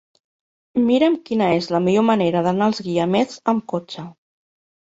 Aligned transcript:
Mira'm 0.85 1.17
quina 1.27 1.49
és 1.57 1.69
la 1.75 1.83
millor 1.89 2.07
manera 2.09 2.43
d'anar 2.49 2.71
als 2.71 2.83
Guiamets 2.89 3.39
amb 3.55 3.65
cotxe. 3.75 4.09